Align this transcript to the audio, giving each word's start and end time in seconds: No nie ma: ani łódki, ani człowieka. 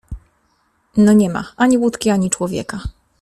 No 0.97 1.13
nie 1.13 1.29
ma: 1.29 1.53
ani 1.57 1.77
łódki, 1.77 2.09
ani 2.09 2.29
człowieka. 2.29 2.81